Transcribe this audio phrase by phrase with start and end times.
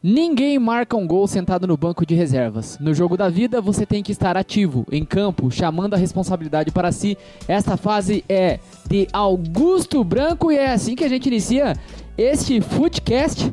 [0.00, 2.78] Ninguém marca um gol sentado no banco de reservas.
[2.78, 6.92] No jogo da vida, você tem que estar ativo, em campo, chamando a responsabilidade para
[6.92, 7.18] si.
[7.48, 11.74] Esta fase é de Augusto Branco e é assim que a gente inicia
[12.16, 13.52] este Footcast.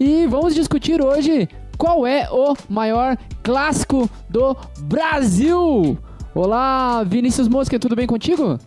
[0.00, 1.46] E vamos discutir hoje
[1.76, 5.98] qual é o maior clássico do Brasil.
[6.34, 8.58] Olá, Vinícius Mosca, tudo bem contigo?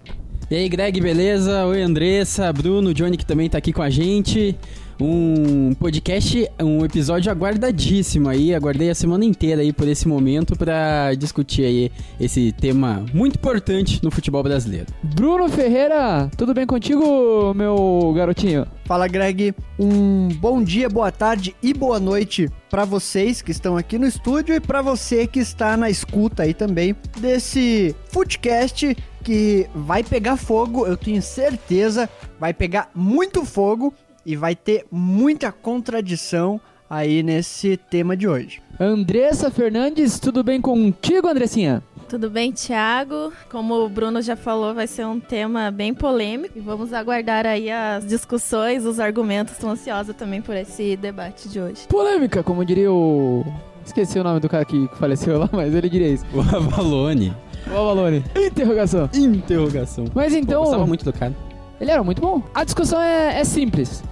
[0.51, 1.65] E aí, Greg, beleza?
[1.65, 4.55] Oi, Andressa, Bruno, Johnny que também tá aqui com a gente
[4.99, 8.53] um podcast, um episódio aguardadíssimo aí.
[8.53, 14.03] Aguardei a semana inteira aí por esse momento para discutir aí esse tema muito importante
[14.03, 14.87] no futebol brasileiro.
[15.01, 18.67] Bruno Ferreira, tudo bem contigo, meu garotinho?
[18.85, 19.53] Fala, Greg.
[19.79, 24.55] Um bom dia, boa tarde e boa noite para vocês que estão aqui no estúdio
[24.55, 30.87] e para você que está na escuta aí também desse Footcast que vai pegar fogo,
[30.87, 32.09] eu tenho certeza,
[32.39, 33.93] vai pegar muito fogo
[34.29, 38.61] e vai ter muita contradição aí nesse tema de hoje.
[38.79, 41.81] Andressa Fernandes, tudo bem contigo, Andressinha?
[42.07, 43.33] Tudo bem, Thiago?
[43.49, 47.71] Como o Bruno já falou, vai ser um tema bem polêmico e vamos aguardar aí
[47.71, 49.53] as discussões, os argumentos.
[49.53, 51.87] Estou ansiosa também por esse debate de hoje.
[51.87, 53.43] Polêmica, como diria o.
[53.83, 56.25] Esqueci o nome do cara que faleceu lá, mas ele diria isso.
[56.35, 57.33] O Avalone.
[57.67, 58.23] O Avalone.
[58.35, 59.09] Interrogação.
[59.11, 60.05] Interrogação.
[60.13, 60.59] Mas então.
[60.59, 61.35] Pô, gostava muito do cara.
[61.81, 62.43] Ele era muito bom.
[62.53, 64.03] A discussão é, é simples.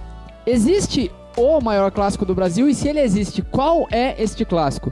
[0.48, 4.90] Existe o maior clássico do Brasil e se ele existe, qual é este clássico?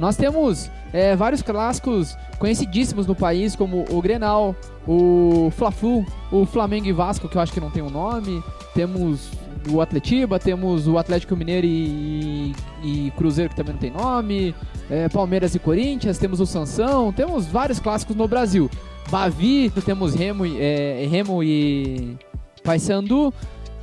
[0.00, 4.52] Nós temos é, vários clássicos conhecidíssimos no país, como o Grenal,
[4.84, 8.42] o Fla-Flu, o Flamengo e Vasco, que eu acho que não tem um nome.
[8.74, 9.30] Temos
[9.70, 14.56] o Atletiba, temos o Atlético Mineiro e, e, Cruzeiro, que também não tem nome.
[14.90, 18.68] É, Palmeiras e Corinthians, temos o Sansão, temos vários clássicos no Brasil.
[19.08, 22.18] Bavi, temos Remo, é, Remo e
[22.64, 23.32] Paysandu.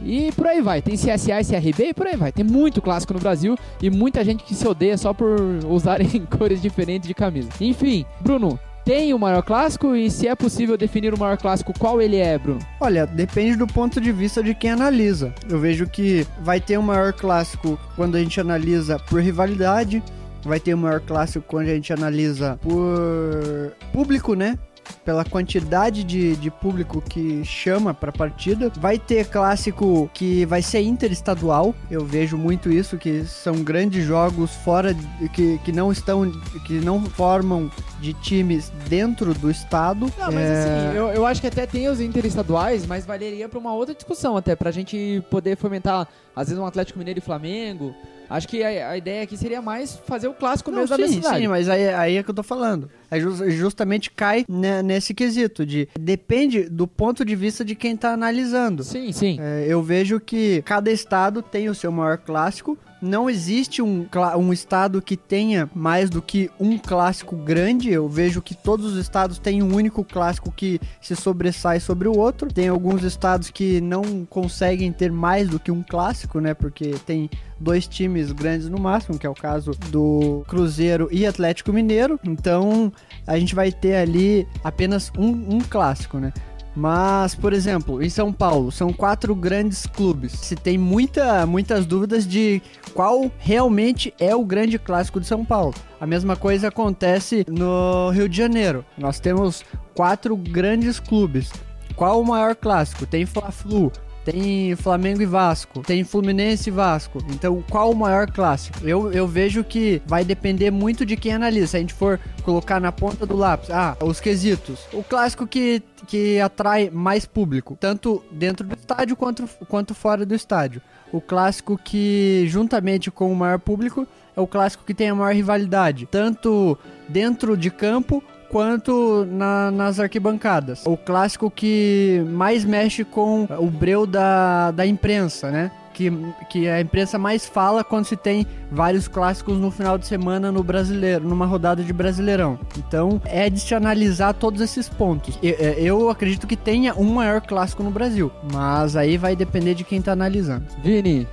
[0.03, 0.81] E por aí vai.
[0.81, 2.31] Tem CSA e CRB e por aí vai.
[2.31, 6.61] Tem muito clássico no Brasil e muita gente que se odeia só por usarem cores
[6.61, 7.49] diferentes de camisa.
[7.59, 12.01] Enfim, Bruno, tem o maior clássico e se é possível definir o maior clássico, qual
[12.01, 12.59] ele é, Bruno?
[12.81, 15.33] Olha, depende do ponto de vista de quem analisa.
[15.49, 20.03] Eu vejo que vai ter o maior clássico quando a gente analisa por rivalidade,
[20.43, 24.59] vai ter o maior clássico quando a gente analisa por público, né?
[25.03, 28.71] Pela quantidade de, de público que chama para partida.
[28.77, 31.75] Vai ter clássico que vai ser interestadual.
[31.89, 34.95] Eu vejo muito isso, que são grandes jogos fora
[35.33, 36.31] que, que não estão
[36.65, 37.69] que não formam
[37.99, 40.11] de times dentro do estado.
[40.17, 40.63] Não, mas é...
[40.63, 44.37] assim, eu, eu acho que até tem os interestaduais, mas valeria para uma outra discussão
[44.37, 47.93] até pra gente poder fomentar às vezes um Atlético Mineiro e Flamengo,
[48.33, 51.07] Acho que a, a, ideia aqui seria mais fazer o clássico Não, mesmo sim, da
[51.07, 51.37] cidade.
[51.37, 52.89] Sim, mas aí, aí é que eu tô falando.
[53.11, 57.95] É just, justamente cai né, nesse quesito de depende do ponto de vista de quem
[57.95, 58.83] tá analisando.
[58.83, 59.37] Sim, sim.
[59.39, 64.53] É, eu vejo que cada estado tem o seu maior clássico, não existe um, um
[64.53, 67.91] estado que tenha mais do que um clássico grande.
[67.91, 72.17] Eu vejo que todos os estados têm um único clássico que se sobressai sobre o
[72.17, 72.51] outro.
[72.51, 76.53] Tem alguns estados que não conseguem ter mais do que um clássico, né?
[76.53, 81.73] Porque tem dois times grandes no máximo, que é o caso do Cruzeiro e Atlético
[81.73, 82.17] Mineiro.
[82.23, 82.91] Então
[83.27, 86.31] a gente vai ter ali apenas um, um clássico, né?
[86.75, 90.31] Mas, por exemplo, em São Paulo, são quatro grandes clubes.
[90.31, 92.61] Se tem muita, muitas dúvidas de
[92.93, 95.73] qual realmente é o grande clássico de São Paulo.
[96.01, 98.83] A mesma coisa acontece no Rio de Janeiro.
[98.97, 99.63] Nós temos
[99.95, 101.51] quatro grandes clubes.
[101.95, 103.05] Qual o maior clássico?
[103.05, 103.91] Tem Fla-Flu,
[104.23, 107.19] tem Flamengo e Vasco, tem Fluminense e Vasco.
[107.29, 108.87] Então, qual o maior clássico?
[108.87, 111.67] Eu, eu vejo que vai depender muito de quem analisa.
[111.67, 114.79] Se a gente for colocar na ponta do lápis, ah, os quesitos.
[114.93, 120.33] O clássico que, que atrai mais público, tanto dentro do estádio quanto, quanto fora do
[120.33, 120.81] estádio.
[121.11, 125.33] O clássico que, juntamente com o maior público, é o clássico que tem a maior
[125.33, 130.83] rivalidade, tanto dentro de campo quanto na, nas arquibancadas.
[130.85, 135.71] O clássico que mais mexe com o breu da, da imprensa, né?
[135.91, 136.11] Que,
[136.49, 140.63] que a imprensa mais fala quando se tem vários clássicos no final de semana no
[140.63, 142.59] brasileiro, numa rodada de brasileirão.
[142.77, 145.37] Então é de se analisar todos esses pontos.
[145.41, 149.73] Eu, é, eu acredito que tenha um maior clássico no Brasil, mas aí vai depender
[149.73, 150.65] de quem tá analisando.
[150.83, 151.27] Vini,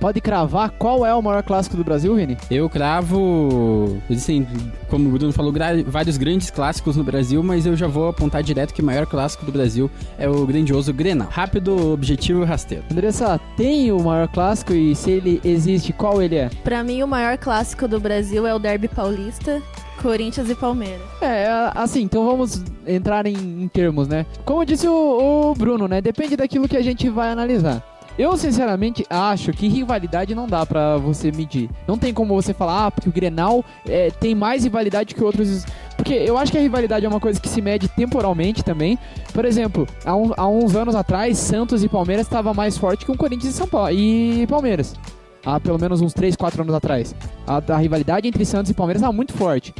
[0.00, 2.36] Pode cravar qual é o maior clássico do Brasil, Vini?
[2.50, 4.00] Eu cravo.
[4.10, 4.46] Existem,
[4.88, 5.52] como o Bruno falou,
[5.86, 9.44] vários grandes clássicos no Brasil, mas eu já vou apontar direto que o maior clássico
[9.44, 11.28] do Brasil é o grandioso Grenal.
[11.30, 12.84] Rápido, objetivo e rasteiro.
[12.90, 16.50] Andressa, tem o maior clássico e se ele existe, qual ele é?
[16.62, 19.62] Para mim, o maior clássico do Brasil é o Derby Paulista.
[20.02, 21.00] Corinthians e Palmeiras.
[21.20, 24.26] É, assim, então vamos entrar em, em termos, né?
[24.44, 26.00] Como disse o, o Bruno, né?
[26.00, 27.82] Depende daquilo que a gente vai analisar.
[28.16, 31.68] Eu, sinceramente, acho que rivalidade não dá pra você medir.
[31.86, 35.64] Não tem como você falar, ah, porque o Grenal é, tem mais rivalidade que outros.
[35.96, 38.96] Porque eu acho que a rivalidade é uma coisa que se mede temporalmente também.
[39.32, 43.10] Por exemplo, há, um- há uns anos atrás, Santos e Palmeiras estava mais forte que
[43.10, 44.94] um Corinthians e São Paulo e Palmeiras.
[45.44, 47.14] Há pelo menos uns 3, 4 anos atrás.
[47.46, 49.74] A, a rivalidade entre Santos e Palmeiras estava muito forte.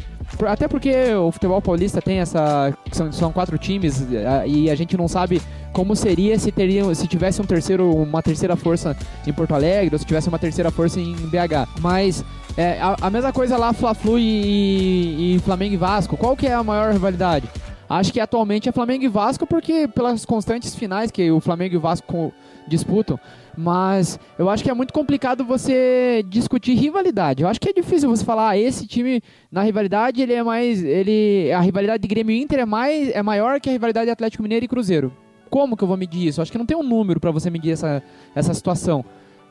[0.46, 2.72] Até porque o futebol paulista tem essa.
[2.92, 4.06] São, são quatro times
[4.46, 5.40] e a gente não sabe
[5.72, 8.96] como seria se teria, se tivesse um terceiro, uma terceira força
[9.26, 11.69] em Porto Alegre ou se tivesse uma terceira força em BH.
[11.81, 12.25] Mas
[12.56, 16.16] é, a, a mesma coisa lá, Fla-Flu e, e Flamengo e Vasco.
[16.16, 17.48] Qual que é a maior rivalidade?
[17.88, 21.76] Acho que atualmente é Flamengo e Vasco porque pelas constantes finais que o Flamengo e
[21.76, 22.32] o Vasco co-
[22.66, 23.19] disputam.
[23.56, 27.42] Mas eu acho que é muito complicado você discutir rivalidade.
[27.42, 30.82] Eu acho que é difícil você falar, ah, esse time na rivalidade ele é mais,
[30.82, 34.10] ele a rivalidade de Grêmio e Inter é mais é maior que a rivalidade de
[34.10, 35.12] Atlético Mineiro e Cruzeiro.
[35.48, 36.40] Como que eu vou medir isso?
[36.40, 38.02] Eu acho que não tem um número pra você medir essa,
[38.34, 39.04] essa situação.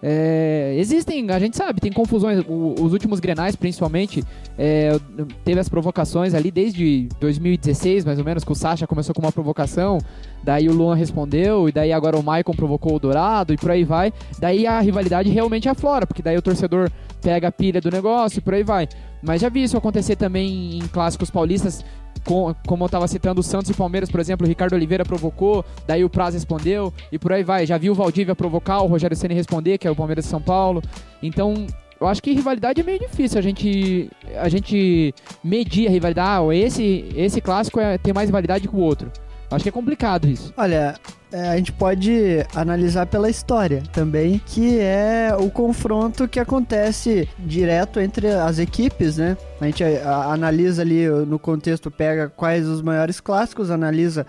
[0.05, 2.43] É, existem, a gente sabe, tem confusões.
[2.45, 4.21] O- os últimos grenais, principalmente,
[4.57, 4.99] é,
[5.45, 9.31] teve as provocações ali desde 2016, mais ou menos, que o Sacha começou com uma
[9.31, 9.99] provocação,
[10.43, 13.85] daí o Luan respondeu, e daí agora o Maicon provocou o Dourado, e por aí
[13.85, 14.11] vai.
[14.37, 16.91] Daí a rivalidade realmente aflora, porque daí o torcedor
[17.21, 18.89] pega a pilha do negócio e por aí vai.
[19.21, 21.81] Mas já vi isso acontecer também em clássicos paulistas,
[22.23, 25.63] com- como eu tava citando o Santos e Palmeiras, por exemplo, o Ricardo Oliveira provocou,
[25.87, 27.65] daí o Praz respondeu, e por aí vai.
[27.65, 30.41] Já vi o Valdívia provocar, o Rogério Ceni responder, que é o Palmeiras de São
[30.41, 30.81] Paulo.
[31.21, 31.67] Então,
[31.99, 35.13] eu acho que rivalidade é meio difícil a gente, a gente
[35.43, 36.45] medir a rivalidade.
[36.45, 39.11] Ah, esse, esse clássico é, tem mais rivalidade que o outro.
[39.53, 40.53] Acho que é complicado isso.
[40.57, 40.95] Olha,
[41.31, 47.99] é, a gente pode analisar pela história também, que é o confronto que acontece direto
[47.99, 49.35] entre as equipes, né?
[49.59, 54.25] A gente a- analisa ali no contexto, pega quais os maiores clássicos, analisa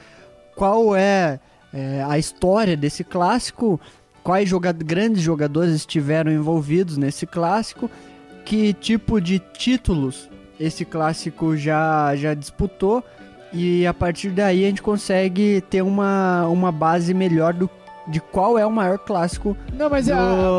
[0.56, 1.40] qual é,
[1.72, 3.80] é, a história desse clássico,
[4.22, 7.90] quais joga grandes jogadores estiveram envolvidos nesse clássico,
[8.44, 13.02] que tipo de títulos esse clássico já, já disputou
[13.54, 17.70] e a partir daí a gente consegue ter uma, uma base melhor do,
[18.08, 20.16] de qual é o maior clássico Não, mas a,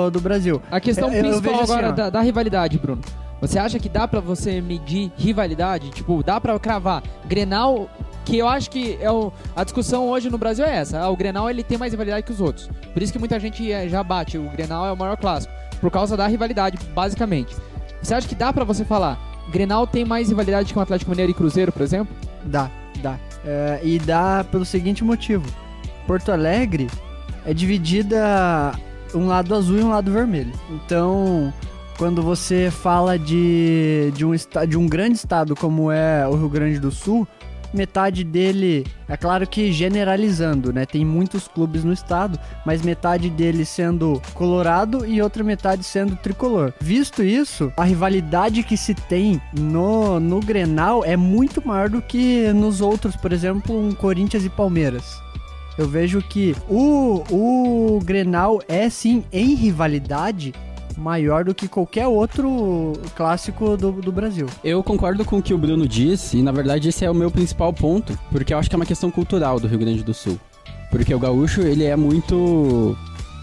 [0.07, 0.61] do, do Brasil.
[0.71, 1.91] a questão Eu- eu principal assim, agora ó.
[1.91, 3.01] da, da rivalidade, Bruno.
[3.41, 5.89] Você acha que dá pra você medir rivalidade?
[5.91, 7.89] Tipo, dá pra cravar Grenal,
[8.23, 10.99] que eu acho que é o, a discussão hoje no Brasil é essa.
[10.99, 12.69] Ah, o Grenal ele tem mais rivalidade que os outros.
[12.93, 14.37] Por isso que muita gente eh, já bate.
[14.37, 15.53] O Grenal é o maior clássico.
[15.81, 17.55] Por causa da rivalidade, basicamente.
[18.01, 19.19] Você acha que dá pra você falar
[19.51, 22.15] Grenal tem mais rivalidade que o Atlético Mineiro e Cruzeiro, por exemplo?
[22.45, 23.17] Dá, dá.
[23.45, 25.45] É, e dá pelo seguinte motivo:
[26.07, 26.87] Porto Alegre
[27.45, 28.73] é dividida
[29.13, 30.51] um lado azul e um lado vermelho.
[30.69, 31.53] Então,
[31.97, 34.31] quando você fala de, de, um,
[34.67, 37.27] de um grande estado como é o Rio Grande do Sul,
[37.75, 40.85] metade dele, é claro que generalizando, né?
[40.85, 46.73] Tem muitos clubes no estado, mas metade dele sendo colorado e outra metade sendo tricolor.
[46.79, 52.51] Visto isso, a rivalidade que se tem no, no Grenal é muito maior do que
[52.53, 55.21] nos outros, por exemplo, um Corinthians e Palmeiras.
[55.77, 60.53] Eu vejo que o, o Grenal é sim em rivalidade
[60.97, 64.47] maior do que qualquer outro clássico do, do Brasil.
[64.63, 67.29] Eu concordo com o que o Bruno disse, e na verdade esse é o meu
[67.29, 70.39] principal ponto, porque eu acho que é uma questão cultural do Rio Grande do Sul.
[70.89, 72.95] Porque o gaúcho, ele é muito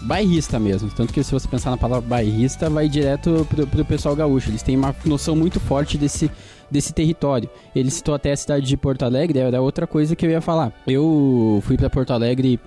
[0.03, 0.89] bairrista mesmo.
[0.89, 4.49] Tanto que se você pensar na palavra bairrista, vai direto pro, pro pessoal gaúcho.
[4.49, 6.31] Eles têm uma noção muito forte desse,
[6.69, 7.49] desse território.
[7.75, 10.73] Ele citou até a cidade de Porto Alegre, era outra coisa que eu ia falar.
[10.87, 12.59] Eu fui pra Porto Alegre,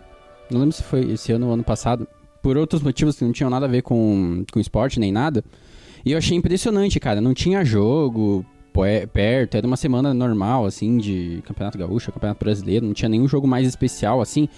[0.51, 2.07] não lembro se foi esse ano ou ano passado,
[2.47, 5.45] por outros motivos que não tinham nada a ver com, com esporte nem nada.
[6.05, 7.21] E eu achei impressionante, cara.
[7.21, 8.47] Não tinha jogo
[9.13, 13.49] perto, era uma semana normal, assim, de Campeonato Gaúcho, Campeonato Brasileiro, não tinha nenhum jogo
[13.49, 14.49] mais especial, assim.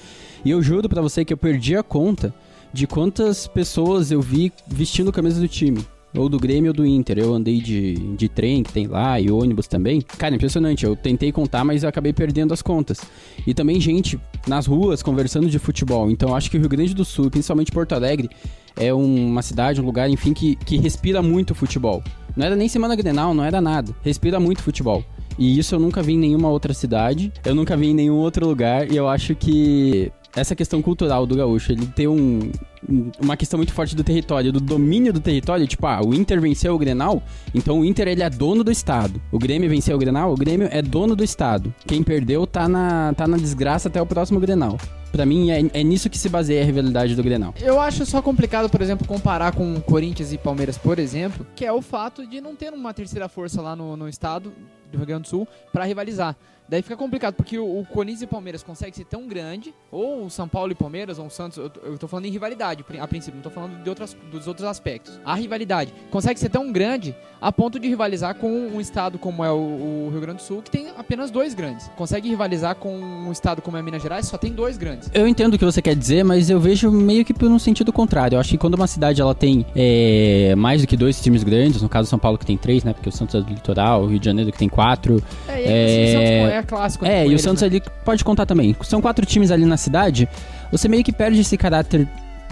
[0.44, 2.34] E eu juro pra você que eu perdi a conta
[2.74, 5.82] de quantas pessoas eu vi vestindo camisa do time.
[6.16, 7.18] Ou do Grêmio ou do Inter.
[7.18, 10.00] Eu andei de, de trem que tem lá e ônibus também.
[10.00, 10.84] Cara, impressionante.
[10.84, 13.00] Eu tentei contar, mas eu acabei perdendo as contas.
[13.46, 16.10] E também gente nas ruas conversando de futebol.
[16.10, 18.30] Então acho que o Rio Grande do Sul, principalmente Porto Alegre,
[18.76, 22.02] é um- uma cidade, um lugar, enfim, que, que respira muito futebol.
[22.36, 23.94] Não era nem Semana Grenal, não era nada.
[24.02, 25.04] Respira muito futebol.
[25.38, 28.44] E isso eu nunca vi em nenhuma outra cidade, eu nunca vi em nenhum outro
[28.46, 32.50] lugar, e eu acho que essa questão cultural do gaúcho, ele tem um,
[32.88, 36.40] um- uma questão muito forte do território, do domínio do território, tipo, ah, o Inter
[36.40, 37.22] venceu o Grenal,
[37.54, 39.20] então o Inter ele é dono do estado.
[39.32, 41.74] O Grêmio venceu o Grenal, o Grêmio é dono do estado.
[41.86, 44.78] Quem perdeu tá na, tá na desgraça até o próximo Grenal.
[45.10, 47.54] Pra mim, é, é nisso que se baseia a rivalidade do Grenal.
[47.60, 51.72] Eu acho só complicado, por exemplo, comparar com Corinthians e Palmeiras, por exemplo, que é
[51.72, 54.52] o fato de não ter uma terceira força lá no, no estado
[54.92, 56.36] do Rio Grande do Sul pra rivalizar.
[56.68, 60.30] Daí fica complicado, porque o, o Corinthians e Palmeiras conseguem ser tão grande, ou o
[60.30, 63.36] São Paulo e Palmeiras, ou o Santos, eu, eu tô falando em rivalidade, a princípio,
[63.36, 65.18] não tô falando de outras, dos outros aspectos.
[65.24, 69.50] A rivalidade consegue ser tão grande a ponto de rivalizar com um estado como é
[69.50, 71.88] o, o Rio Grande do Sul, que tem apenas dois grandes.
[71.96, 75.10] Consegue rivalizar com um estado como é Minas Gerais, só tem dois grandes.
[75.14, 77.92] Eu entendo o que você quer dizer, mas eu vejo meio que por um sentido
[77.92, 78.36] contrário.
[78.36, 81.80] Eu acho que quando uma cidade ela tem é, mais do que dois times grandes,
[81.80, 82.92] no caso São Paulo que tem três, né?
[82.92, 85.22] Porque o Santos é do litoral, o Rio de Janeiro que tem quatro.
[85.46, 87.06] É, e aí, assim, o Santos é clássico.
[87.06, 87.68] É, e o Santos né?
[87.68, 88.76] ali pode contar também.
[88.82, 90.28] São quatro times ali na cidade.
[90.70, 92.06] Você meio que perde esse caráter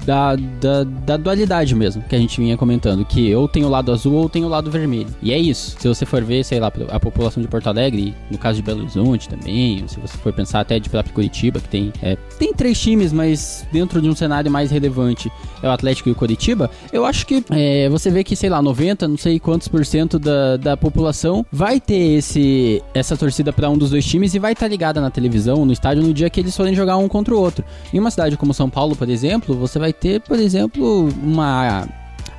[0.05, 3.93] da, da, da, dualidade mesmo, que a gente vinha comentando, que ou tem o lado
[3.93, 5.09] azul ou tem o lado vermelho.
[5.23, 5.77] E é isso.
[5.79, 8.81] Se você for ver, sei lá, a população de Porto Alegre, no caso de Belo
[8.81, 12.81] Horizonte também, se você for pensar até de próprio Curitiba, que tem, é, tem três
[12.81, 15.31] times, mas dentro de um cenário mais relevante
[15.63, 18.61] é o Atlético e o Curitiba, eu acho que é, você vê que, sei lá,
[18.63, 23.69] 90, não sei quantos por cento da, da população vai ter esse, essa torcida para
[23.69, 26.31] um dos dois times e vai estar tá ligada na televisão, no estádio, no dia
[26.31, 27.65] que eles forem jogar um contra o outro.
[27.93, 31.87] Em uma cidade como São Paulo, por exemplo, você vai ter, por exemplo, uma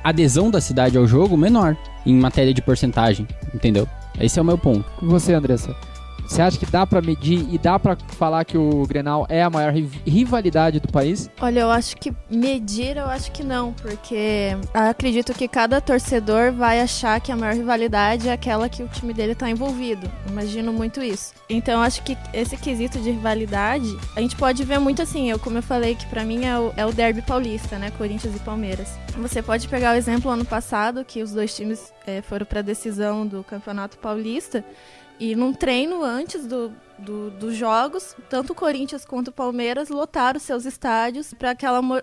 [0.02, 1.76] adesão da cidade ao jogo menor
[2.06, 3.88] em matéria de porcentagem, entendeu?
[4.20, 4.84] Esse é o meu ponto.
[5.02, 5.74] Você, Andressa?
[6.28, 9.48] Você acha que dá para medir e dá para falar que o Grenal é a
[9.48, 9.72] maior
[10.06, 11.28] rivalidade do país?
[11.40, 16.80] Olha, eu acho que medir, eu acho que não, porque acredito que cada torcedor vai
[16.80, 20.08] achar que a maior rivalidade é aquela que o time dele tá envolvido.
[20.28, 21.32] Imagino muito isso.
[21.48, 25.38] Então, eu acho que esse quesito de rivalidade, a gente pode ver muito assim, eu
[25.38, 28.40] como eu falei que para mim é o, é o derby paulista, né, Corinthians e
[28.40, 28.90] Palmeiras.
[29.16, 33.26] Você pode pegar o exemplo ano passado que os dois times é, foram para decisão
[33.26, 34.62] do Campeonato Paulista
[35.20, 40.38] e num treino antes do, do, dos jogos, tanto o Corinthians quanto o Palmeiras lotaram
[40.38, 41.96] seus estádios para aquela mo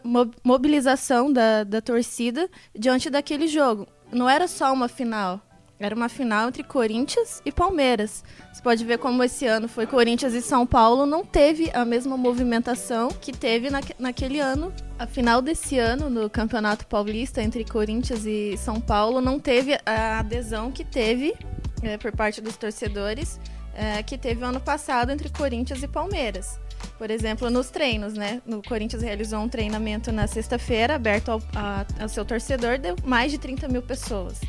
[0.44, 3.88] mobilização da, da torcida diante daquele jogo.
[4.12, 5.42] Não era só uma final,
[5.78, 8.24] era uma final entre Corinthians e Palmeiras.
[8.54, 12.16] Você pode ver como esse ano foi Corinthians e São Paulo, não teve a mesma
[12.16, 14.74] movimentação que teve na, naquele ano.
[14.98, 20.20] A final desse ano, no Campeonato Paulista, entre Corinthians e São Paulo, não teve a
[20.20, 21.36] adesão que teve
[21.82, 23.40] é, por parte dos torcedores
[23.76, 26.60] é, que teve o ano passado entre Corinthians e Palmeiras.
[26.98, 28.42] Por exemplo, nos treinos, né?
[28.46, 33.32] No Corinthians realizou um treinamento na sexta-feira, aberto ao, a, ao seu torcedor, deu mais
[33.32, 34.40] de 30 mil pessoas.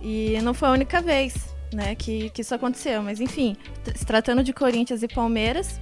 [0.00, 1.34] E não foi a única vez
[1.72, 3.02] né, que, que isso aconteceu.
[3.02, 3.56] Mas enfim,
[3.94, 5.80] se tratando de Corinthians e Palmeiras,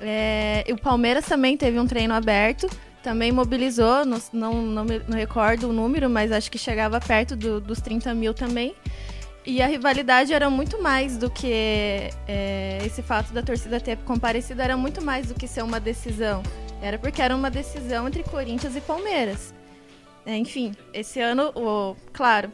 [0.00, 2.68] é, o Palmeiras também teve um treino aberto,
[3.02, 7.36] também mobilizou, não, não, não, me, não recordo o número, mas acho que chegava perto
[7.36, 8.74] do, dos 30 mil também.
[9.48, 11.50] E a rivalidade era muito mais do que
[12.28, 16.42] é, esse fato da torcida ter comparecido, era muito mais do que ser uma decisão.
[16.82, 19.54] Era porque era uma decisão entre Corinthians e Palmeiras.
[20.26, 22.52] É, enfim, esse ano, o, claro,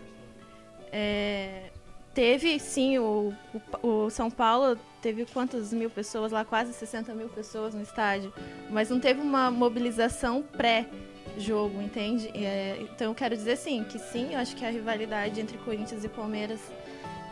[0.92, 1.70] é,
[2.14, 3.34] teve sim o,
[3.82, 8.32] o, o, São Paulo teve quantas mil pessoas lá quase 60 mil pessoas no estádio
[8.70, 10.86] mas não teve uma mobilização pré
[11.36, 15.40] jogo entende é, então eu quero dizer sim que sim eu acho que a rivalidade
[15.40, 16.60] entre Corinthians e Palmeiras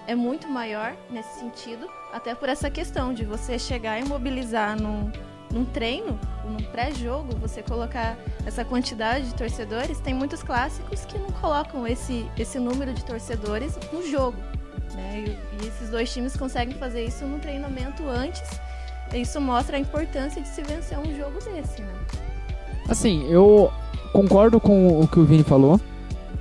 [0.06, 5.10] é muito maior nesse sentido, até por essa questão de você chegar e mobilizar num,
[5.50, 10.00] num treino, num pré-jogo, você colocar essa quantidade de torcedores.
[10.00, 14.36] Tem muitos clássicos que não colocam esse, esse número de torcedores no jogo.
[14.94, 15.24] Né?
[15.26, 18.60] E, e esses dois times conseguem fazer isso no treinamento antes.
[19.14, 21.82] Isso mostra a importância de se vencer um jogo desse.
[21.82, 21.94] Né?
[22.88, 23.72] Assim, eu
[24.12, 25.80] concordo com o que o Vini falou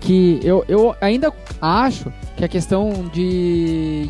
[0.01, 1.31] que eu, eu ainda
[1.61, 4.09] acho que a questão de,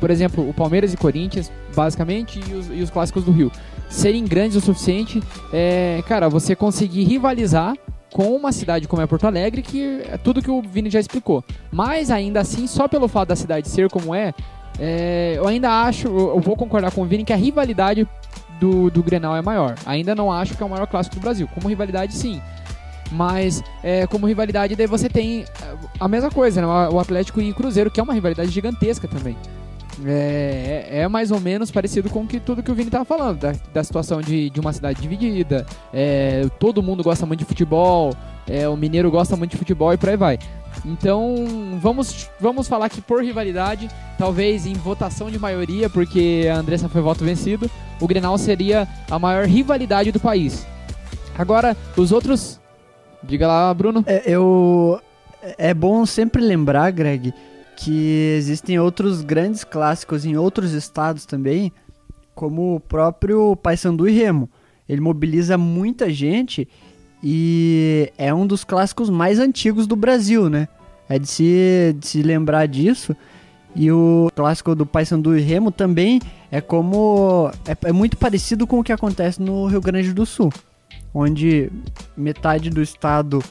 [0.00, 3.52] por exemplo, o Palmeiras e Corinthians, basicamente, e os, e os clássicos do Rio,
[3.90, 5.22] serem grandes o suficiente,
[5.52, 7.76] é, cara, você conseguir rivalizar
[8.12, 11.44] com uma cidade como é Porto Alegre, que é tudo que o Vini já explicou.
[11.70, 14.32] Mas ainda assim, só pelo fato da cidade ser como é,
[14.78, 18.08] é eu ainda acho, eu vou concordar com o Vini que a rivalidade
[18.60, 19.74] do, do Grenal é maior.
[19.84, 21.48] Ainda não acho que é o maior clássico do Brasil.
[21.54, 22.40] Como rivalidade, sim.
[23.10, 25.46] Mas é, como rivalidade, daí você tem é,
[25.98, 26.66] a mesma coisa, né?
[26.66, 29.36] O Atlético e Cruzeiro, que é uma rivalidade gigantesca também.
[30.06, 33.38] É, é, é, mais ou menos parecido com que, tudo que o Vini estava falando,
[33.38, 35.66] da, da situação de, de uma cidade dividida.
[35.92, 38.14] É, todo mundo gosta muito de futebol,
[38.46, 40.38] é, o mineiro gosta muito de futebol e por aí vai.
[40.84, 41.34] Então,
[41.80, 47.00] vamos, vamos falar que por rivalidade, talvez em votação de maioria, porque a Andressa foi
[47.00, 47.68] voto vencido,
[48.00, 50.66] o Grenal seria a maior rivalidade do país.
[51.36, 52.60] Agora, os outros
[53.22, 54.04] Diga lá, Bruno.
[54.06, 55.00] É, eu.
[55.56, 57.32] É bom sempre lembrar, Greg,
[57.76, 61.72] que existem outros grandes clássicos em outros estados também,
[62.34, 64.50] como o próprio Paysandu e Remo.
[64.88, 66.66] Ele mobiliza muita gente
[67.22, 70.66] e é um dos clássicos mais antigos do Brasil, né?
[71.08, 73.16] É de se, de se lembrar disso.
[73.76, 76.20] E o clássico do Paysandu e Remo também
[76.50, 80.52] é como é, é muito parecido com o que acontece no Rio Grande do Sul,
[81.12, 81.70] onde
[82.16, 83.42] metade do estado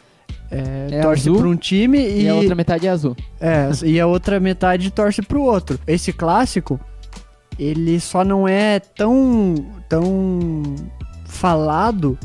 [0.50, 3.16] é, É torce para um time E, e, a outra metade é azul.
[3.40, 5.80] é, e a outra metade torce para o outro.
[5.86, 6.80] Esse clássico,
[7.60, 9.56] ele só não é tão
[9.90, 10.64] tão
[11.26, 12.18] falado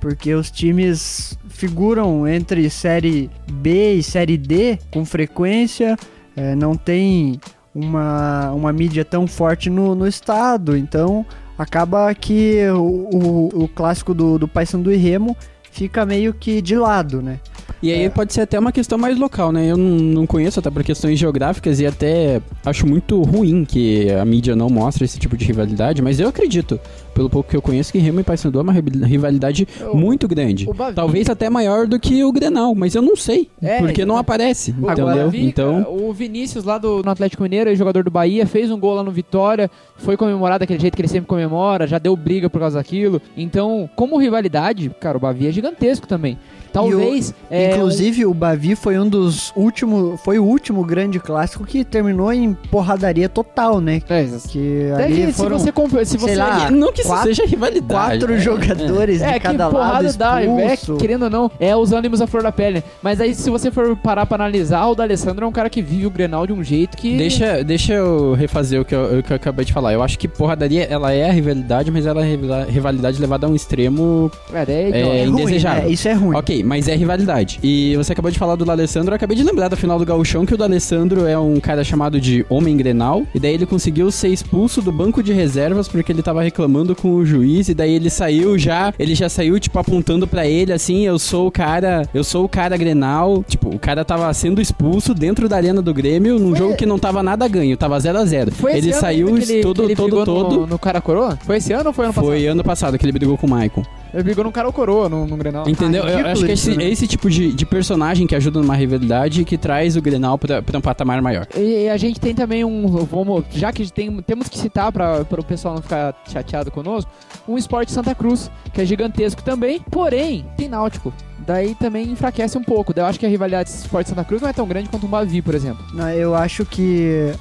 [0.00, 5.96] porque os times figuram entre série B e série D com frequência,
[6.36, 7.40] é, não tem
[7.74, 11.26] uma, uma mídia tão forte no, no estado, então
[11.58, 15.36] acaba que o, o, o clássico do, do Paysandu e Remo
[15.76, 17.38] fica meio que de lado, né?
[17.82, 19.66] E aí pode ser até uma questão mais local, né?
[19.70, 24.24] Eu não, não conheço até por questões geográficas e até acho muito ruim que a
[24.24, 26.80] mídia não mostre esse tipo de rivalidade, mas eu acredito,
[27.14, 30.26] pelo pouco que eu conheço, que Remo e Paysandu é uma rival- rivalidade O- muito
[30.26, 30.66] grande.
[30.94, 34.16] Talvez até maior do que o Grenal, mas eu não sei, É, porque não então-
[34.18, 35.06] aparece, O entendeu?
[35.06, 38.94] Bavi, então, o Vinícius lá do no Atlético Mineiro, jogador do Bahia, fez um gol
[38.94, 42.58] lá no Vitória, foi comemorado daquele jeito que ele sempre comemora, já deu briga por
[42.60, 43.20] causa daquilo.
[43.36, 46.38] Então, como rivalidade, cara, o Bavi é gigantesco também.
[46.76, 47.34] Talvez.
[47.50, 50.20] é, Inclusive, o Bavi foi um dos últimos.
[50.20, 54.02] Foi o último grande clássico que terminou em porradaria total, né?
[54.08, 57.00] um- é, Que até ali que foram se você comp- se você lá, não que
[57.00, 58.18] isso quatro- seja rivalidade.
[58.18, 58.38] quatro né?
[58.38, 60.96] jogadores É, de que cada porrada lado dá, é, expulso.
[61.00, 62.82] querendo ou não, é os ânimos à flor da pele.
[63.02, 66.06] Mas aí, se você for parar pra analisar, o D'Alessandro é um cara que vive
[66.06, 67.16] o Grenal de um jeito que...
[67.16, 69.92] Deixa, deixa eu refazer o que eu, o que eu acabei de falar.
[69.92, 73.46] Eu acho que porradaria, ela é a rivalidade, mas ela é a rivali- rivalidade levada
[73.46, 75.06] a um extremo É, é É.
[75.20, 75.82] É ruim, indesejável.
[75.84, 75.88] né?
[75.90, 76.36] Isso é ruim.
[76.36, 77.58] Ok, mas é rivalidade.
[77.62, 80.44] E você acabou de falar do D'Alessandro, eu acabei de lembrar da final do Gauchão
[80.44, 84.28] que o D'Alessandro é um cara chamado de Homem Grenal, e daí ele conseguiu ser
[84.28, 88.10] expulso do banco de reservas porque ele tava reclamando com o juiz, e daí ele
[88.10, 92.24] saiu já, ele já saiu, tipo, apontando pra ele, assim, eu sou o cara, eu
[92.24, 93.44] sou o cara Grenal.
[93.48, 96.86] Tipo, o cara tava sendo expulso dentro da arena do Grêmio, num Foi- jogo que
[96.86, 99.84] não tava nada ganho, tava 0 a 0 Foi esse Ele ano saiu ele, todo,
[99.84, 100.60] ele todo, todo...
[100.60, 101.38] No, no cara coroa?
[101.44, 102.30] Foi esse ano ou foi ano passado?
[102.30, 103.84] Foi ano passado que ele brigou com o Maicon.
[104.12, 105.68] Ele brigou no cara coroa, no, no Grenal.
[105.68, 106.04] Entendeu?
[106.04, 106.84] Ah, eu ridículo acho que isso, esse, né?
[106.84, 110.38] é esse tipo de, de personagem que ajuda numa rivalidade e que traz o Grenal
[110.38, 111.46] pra, pra um patamar maior.
[111.56, 112.86] E a gente tem também um.
[113.04, 117.10] Vamos, já que tem, temos que citar para o pessoal não ficar chateado conosco,
[117.48, 121.12] um esporte Santa Cruz, que é gigantesco também, porém, tem náutico.
[121.46, 122.92] Daí também enfraquece um pouco.
[122.92, 125.08] Daí eu acho que a rivalidade esporte Santa Cruz não é tão grande quanto um
[125.08, 125.84] Bavi, por exemplo.
[125.94, 127.32] Não, eu acho que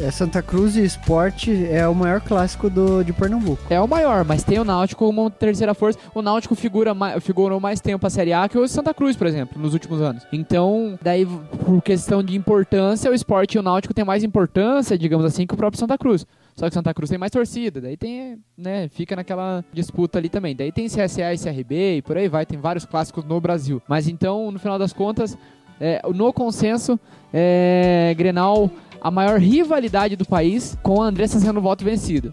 [0.00, 3.62] é, Santa Cruz e Esporte é o maior clássico do, de Pernambuco.
[3.70, 5.98] É o maior, mas tem o Náutico como terceira força.
[6.14, 9.60] O Náutico figura figurou mais tempo a Série A que o Santa Cruz, por exemplo,
[9.60, 10.26] nos últimos anos.
[10.32, 15.24] Então, daí, por questão de importância, o esporte e o Náutico tem mais importância, digamos
[15.24, 16.26] assim, que o próprio Santa Cruz.
[16.54, 20.54] Só que Santa Cruz tem mais torcida, daí tem, né, fica naquela disputa ali também.
[20.54, 23.82] Daí tem CSA e CRB e por aí vai, tem vários clássicos no Brasil.
[23.88, 25.36] Mas então, no final das contas,
[25.80, 27.00] é, no consenso,
[27.32, 32.32] é, Grenal, a maior rivalidade do país, com a Andressa sendo voto vencido.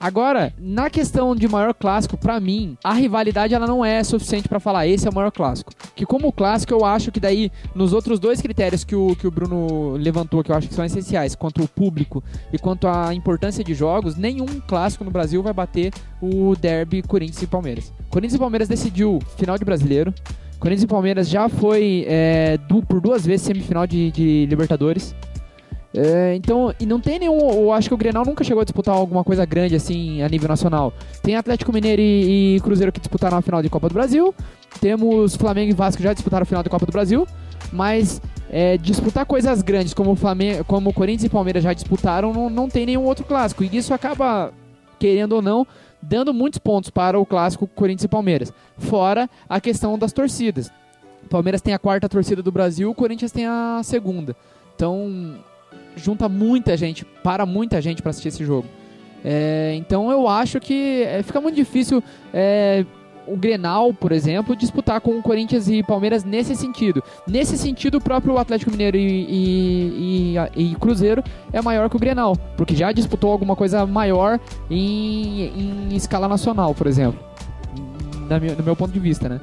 [0.00, 4.60] Agora, na questão de maior clássico, pra mim, a rivalidade ela não é suficiente pra
[4.60, 5.72] falar esse é o maior clássico.
[5.96, 9.30] Que como clássico, eu acho que daí, nos outros dois critérios que o, que o
[9.30, 13.64] Bruno levantou, que eu acho que são essenciais, quanto o público e quanto a importância
[13.64, 17.92] de jogos, nenhum clássico no Brasil vai bater o derby Corinthians e Palmeiras.
[18.08, 20.14] Corinthians e Palmeiras decidiu final de brasileiro.
[20.60, 25.12] Corinthians e Palmeiras já foi é, du- por duas vezes semifinal de, de Libertadores.
[25.94, 27.38] É, então, e não tem nenhum.
[27.50, 30.48] Eu acho que o Grenal nunca chegou a disputar alguma coisa grande assim a nível
[30.48, 30.92] nacional.
[31.22, 34.34] Tem Atlético Mineiro e, e Cruzeiro que disputaram a final de Copa do Brasil.
[34.80, 37.26] Temos Flamengo e Vasco que já disputaram a final de Copa do Brasil.
[37.72, 38.20] Mas
[38.50, 42.68] é, disputar coisas grandes como o Flamengo, como Corinthians e Palmeiras já disputaram, não, não
[42.68, 43.64] tem nenhum outro clássico.
[43.64, 44.52] E isso acaba,
[44.98, 45.66] querendo ou não,
[46.02, 48.52] dando muitos pontos para o clássico Corinthians e Palmeiras.
[48.76, 50.70] Fora a questão das torcidas.
[51.28, 54.34] Palmeiras tem a quarta torcida do Brasil, o Corinthians tem a segunda.
[54.74, 55.36] Então,
[55.98, 58.66] junta muita gente, para muita gente para assistir esse jogo.
[59.24, 62.84] É, então eu acho que é, fica muito difícil é,
[63.26, 67.02] o Grenal, por exemplo, disputar com o Corinthians e Palmeiras nesse sentido.
[67.26, 71.98] Nesse sentido, o próprio Atlético Mineiro e, e- e- e Cruzeiro é maior que o
[71.98, 77.20] Grenal, porque já disputou alguma coisa maior em, em escala nacional, por exemplo.
[78.58, 79.40] No meu ponto de vista, né?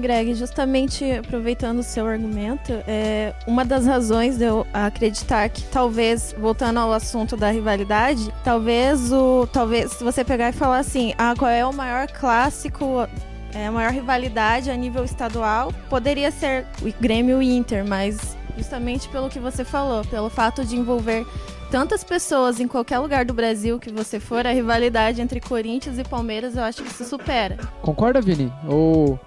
[0.00, 6.34] Greg, justamente aproveitando o seu argumento, é, uma das razões de eu acreditar que talvez,
[6.38, 9.46] voltando ao assunto da rivalidade, talvez o.
[9.52, 13.06] Talvez, se você pegar e falar assim, ah, qual é o maior clássico,
[13.54, 19.08] é, a maior rivalidade a nível estadual, poderia ser o Grêmio e Inter, mas justamente
[19.08, 21.26] pelo que você falou, pelo fato de envolver
[21.70, 26.04] tantas pessoas em qualquer lugar do Brasil que você for, a rivalidade entre Corinthians e
[26.04, 27.58] Palmeiras, eu acho que se supera.
[27.82, 28.52] Concorda, Vini?
[28.68, 29.18] Ou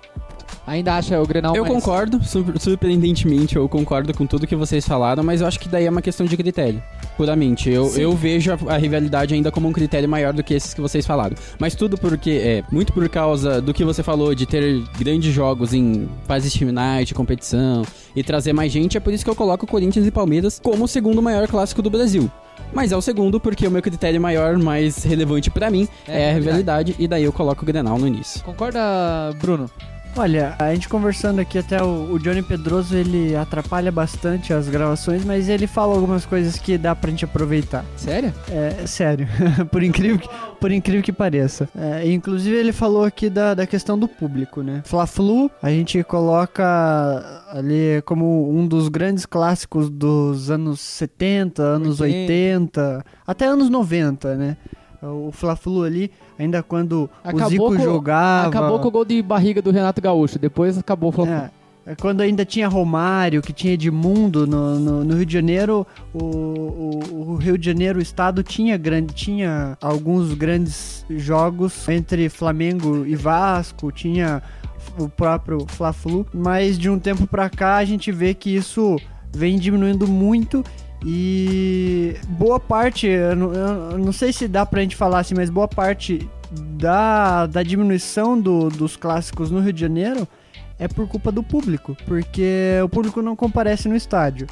[0.65, 1.73] ainda acha o Grenal Eu mais...
[1.75, 5.85] concordo, sur- surpreendentemente, eu concordo com tudo que vocês falaram, mas eu acho que daí
[5.85, 6.81] é uma questão de critério.
[7.15, 7.69] Puramente.
[7.69, 8.01] Eu, Sim.
[8.01, 11.05] eu vejo a, a rivalidade ainda como um critério maior do que esses que vocês
[11.05, 11.35] falaram.
[11.59, 15.73] Mas tudo porque é muito por causa do que você falou de ter grandes jogos
[15.73, 17.83] em fases finais de competição
[18.15, 20.87] e trazer mais gente, é por isso que eu coloco Corinthians e Palmeiras como o
[20.87, 22.29] segundo maior clássico do Brasil.
[22.73, 26.15] Mas é o segundo porque o meu critério maior, mais relevante pra mim, É, é,
[26.15, 26.39] a verdade.
[26.43, 28.43] rivalidade, e daí eu coloco o Grenal no início.
[28.43, 28.79] Concorda,
[29.39, 29.69] Bruno?
[30.17, 35.23] Olha, a gente conversando aqui até o, o Johnny Pedroso, ele atrapalha bastante as gravações,
[35.23, 37.85] mas ele fala algumas coisas que dá pra gente aproveitar.
[37.95, 38.33] Sério?
[38.49, 39.27] É, sério,
[39.71, 40.27] por, incrível que,
[40.59, 41.69] por incrível que pareça.
[41.77, 44.81] É, inclusive ele falou aqui da, da questão do público, né?
[44.85, 53.05] Fla-Flu, a gente coloca ali como um dos grandes clássicos dos anos 70, anos 80,
[53.25, 54.57] até anos 90, né?
[55.01, 58.49] O Fla-Flu ali, ainda quando o Acabou Zico com- jogava...
[58.49, 60.39] Acabou com o gol de barriga do Renato Gaúcho.
[60.39, 61.35] Depois acabou o Fla-Flu.
[61.35, 61.51] É,
[61.85, 66.23] é quando ainda tinha Romário, que tinha Edmundo no, no, no Rio de Janeiro, o,
[66.23, 73.05] o, o Rio de Janeiro, o estado, tinha, grande, tinha alguns grandes jogos entre Flamengo
[73.05, 74.41] e Vasco, tinha
[74.97, 78.97] o próprio Fla-Flu, mas de um tempo pra cá a gente vê que isso
[79.33, 80.63] vem diminuindo muito
[81.05, 85.49] e boa parte, eu não, eu não sei se dá pra gente falar assim, mas
[85.49, 90.27] boa parte da, da diminuição do- dos clássicos no Rio de Janeiro
[90.79, 94.47] é por culpa do público, porque o público não comparece no estádio.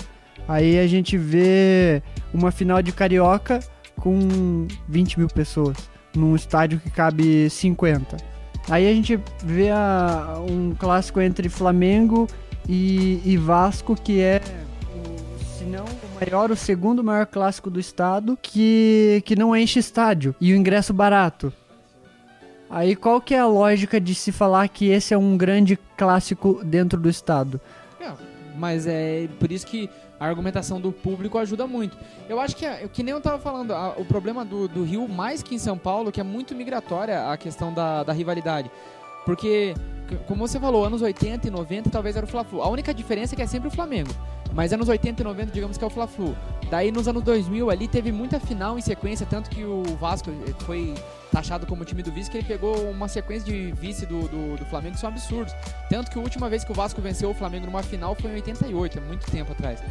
[0.48, 2.02] Aí a gente vê
[2.34, 3.60] uma final de carioca
[3.98, 5.78] com 20 mil pessoas,
[6.16, 8.18] num estádio que cabe 50.
[8.70, 12.28] Aí a gente vê a- um clássico entre Flamengo
[12.68, 14.42] e, e Vasco, que é,
[15.58, 15.86] se não
[16.26, 20.94] maior, o segundo maior clássico do estado, que, que não enche estádio, e o ingresso
[20.94, 21.52] barato.
[22.70, 26.62] Aí qual que é a lógica de se falar que esse é um grande clássico
[26.64, 27.62] dentro do estado?
[28.02, 28.12] É,
[28.58, 31.96] mas é por isso que a argumentação do público ajuda muito.
[32.28, 35.08] Eu acho que, é- que nem eu tava falando, a- o problema do, do Rio,
[35.08, 38.72] mais que em São Paulo, que é muito migratória a questão da, da rivalidade.
[39.26, 39.74] Porque,
[40.28, 42.62] como você falou, anos 80 e 90 talvez era o Fla-Flu.
[42.62, 44.10] A única diferença é que é sempre o Flamengo.
[44.56, 46.36] Mas anos 80 e 90, digamos que é o Fla-Flu.
[46.70, 50.54] Daí nos anos 2000 ali teve muita final em sequência, tanto que o Vasco eh,
[50.60, 50.96] foi
[51.30, 54.66] taxado como time do vice, que ele pegou uma sequência de vice do, do, do
[54.66, 55.54] Flamengo que são absurdos.
[55.90, 58.36] Tanto que a última vez que o Vasco venceu o Flamengo numa final foi em
[58.36, 59.84] 88, é muito tempo atrás.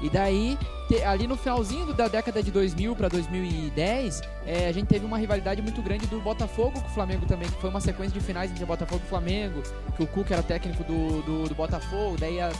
[0.00, 0.56] E daí,
[0.86, 5.18] te- ali no finalzinho da década de 2000 para 2010, é, a gente teve uma
[5.18, 8.50] rivalidade muito grande do Botafogo com o Flamengo também, que foi uma sequência de finais
[8.50, 9.62] entre Botafogo e Flamengo,
[9.96, 12.50] que o Cuca era técnico do, do, do Botafogo, daí a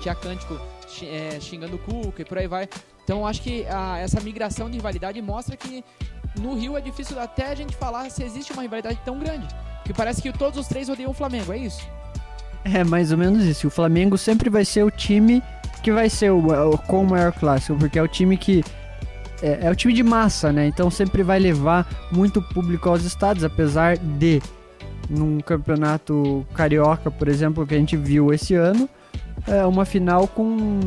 [0.00, 0.60] Tia Cântico
[1.02, 2.68] é, xingando o Cuca e por aí vai.
[3.04, 5.84] Então, acho que a- essa migração de rivalidade mostra que
[6.40, 9.46] no Rio é difícil até a gente falar se existe uma rivalidade tão grande.
[9.78, 11.86] Porque parece que todos os três odeiam o Flamengo, é isso?
[12.64, 13.68] É mais ou menos isso.
[13.68, 15.42] O Flamengo sempre vai ser o time
[15.82, 18.64] que vai ser o, o com o maior clássico, porque é o time que
[19.42, 20.66] é, é o time de massa, né?
[20.66, 24.42] Então sempre vai levar muito público aos estados, apesar de
[25.08, 28.88] num campeonato carioca, por exemplo, que a gente viu esse ano,
[29.46, 30.44] é uma final com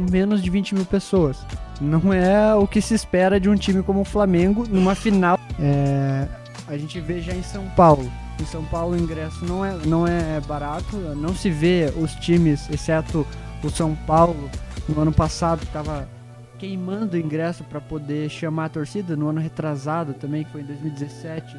[0.09, 1.37] menos de 20 mil pessoas.
[1.79, 5.39] Não é o que se espera de um time como o Flamengo numa final.
[5.59, 6.27] É,
[6.67, 8.11] a gente vê já em São Paulo.
[8.39, 12.69] Em São Paulo o ingresso não é, não é barato, não se vê os times,
[12.69, 13.25] exceto
[13.63, 14.49] o São Paulo,
[14.87, 16.07] no ano passado que estava
[16.59, 20.65] queimando o ingresso para poder chamar a torcida, no ano retrasado também, que foi em
[20.65, 21.57] 2017,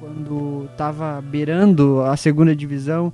[0.00, 3.12] quando estava beirando a segunda divisão,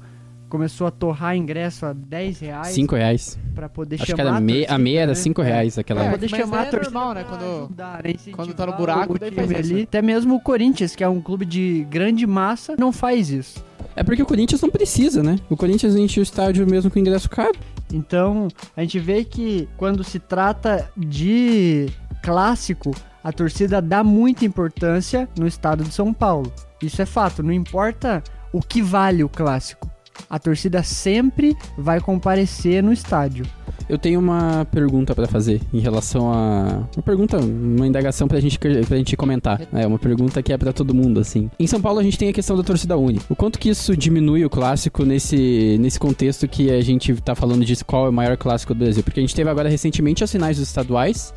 [0.48, 3.38] começou a torrar ingresso a 10 reais 5 reais.
[3.54, 5.14] para poder Acho chamar que era meia, a meia era né?
[5.14, 5.44] 5 É.
[5.44, 7.24] reais aquela Pra É, poder mas chamar daí a é torcida normal, né?
[7.24, 8.14] pra Quando- ajudar, né?
[8.32, 9.74] quando tá no buraco, o daí time faz isso.
[9.74, 9.82] ali.
[9.82, 13.64] Até mesmo o Corinthians, que é um clube de grande massa, não faz isso.
[13.96, 15.36] É porque o Corinthians não precisa, né?
[15.50, 17.54] O Corinthians enche o estádio mesmo com ingresso caro.
[17.94, 21.88] Então, a gente vê que quando se trata de
[22.24, 22.90] clássico,
[23.22, 26.52] a torcida dá muita importância no estado de São Paulo.
[26.82, 28.20] Isso é fato, não importa
[28.52, 29.88] o que vale o clássico.
[30.28, 33.46] A torcida sempre vai comparecer no estádio.
[33.88, 36.84] Eu tenho uma pergunta pra fazer em relação a.
[36.96, 39.60] Uma pergunta, uma indagação pra gente, pra gente comentar.
[39.72, 41.50] É, uma pergunta que é pra todo mundo, assim.
[41.58, 43.24] Em São Paulo a gente tem a questão da torcida única.
[43.28, 47.64] O quanto que isso diminui o clássico nesse, nesse contexto que a gente tá falando
[47.64, 49.02] de qual é o maior clássico do Brasil?
[49.02, 51.34] Porque a gente teve agora recentemente as finais dos estaduais,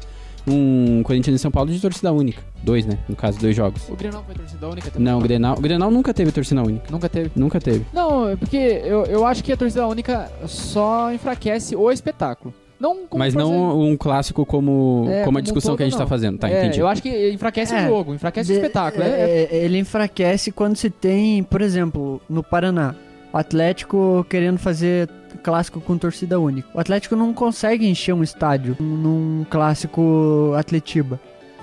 [0.47, 2.41] um Corinthians e São Paulo de torcida única.
[2.63, 2.97] Dois, né?
[3.07, 3.87] No caso, dois jogos.
[3.89, 5.05] O Grenal foi torcida única também?
[5.11, 6.85] Não, o Grenal, o Grenal nunca teve torcida única.
[6.91, 7.31] Nunca teve.
[7.35, 7.85] Nunca teve.
[7.93, 12.53] Não, é porque eu, eu acho que a torcida única só enfraquece o espetáculo.
[12.79, 15.81] Não como Mas fazer- não um clássico como, É, como como a discussão um que
[15.83, 16.09] a gente todo, tá não.
[16.09, 16.37] fazendo.
[16.37, 16.79] Tá, é, entendi.
[16.79, 19.03] Eu acho que enfraquece É, o jogo, enfraquece o De- espetáculo.
[19.03, 22.93] É, é- é- ele enfraquece quando se tem, por exemplo, no Paraná.
[23.33, 25.09] O Atlético querendo fazer
[25.47, 26.67] clássico com torcida única.
[26.73, 31.17] O Atlético não consegue encher um estádio num clássico Atletiba.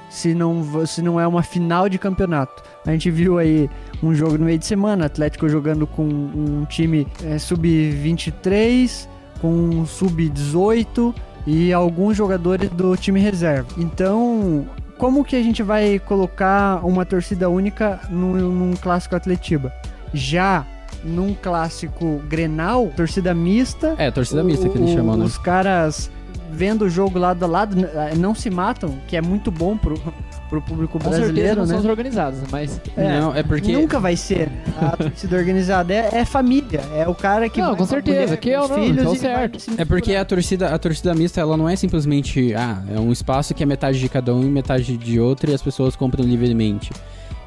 [0.08, 2.62] Se não, se não é uma final de campeonato.
[2.86, 3.68] A gente viu aí
[4.02, 9.06] um jogo no meio de semana, Atlético jogando com um time é, sub-23,
[9.42, 11.14] com um sub-18
[11.46, 13.68] e alguns jogadores do time reserva.
[13.76, 14.66] Então,
[14.96, 19.70] como que a gente vai colocar uma torcida única num, num clássico Atletiba?
[20.14, 20.64] Já
[21.04, 23.94] num clássico Grenal, torcida mista.
[23.98, 25.24] É, torcida mista que eles chamam, né?
[25.24, 26.10] Os caras
[26.54, 27.76] vendo o jogo lado a lado
[28.16, 30.00] não se matam, que é muito bom pro,
[30.48, 31.68] pro público Com brasileiro, não né?
[31.68, 32.80] são os organizados, mas...
[32.96, 33.72] É, Não, é porque.
[33.72, 34.48] Nunca vai ser
[34.80, 35.92] a torcida organizada.
[35.92, 36.80] É, é família.
[36.94, 37.60] É o cara que.
[37.60, 39.58] Não, vai com certeza, que é o filhos e vai certo.
[39.76, 43.52] É porque a torcida, a torcida mista, ela não é simplesmente, ah, é um espaço
[43.52, 46.92] que é metade de cada um e metade de outro e as pessoas compram livremente.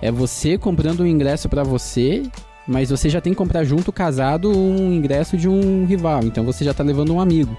[0.01, 2.23] É você comprando um ingresso pra você,
[2.67, 6.21] mas você já tem que comprar junto, casado, um ingresso de um rival.
[6.23, 7.55] Então você já tá levando um amigo.